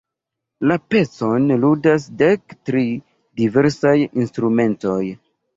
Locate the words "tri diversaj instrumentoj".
2.71-5.01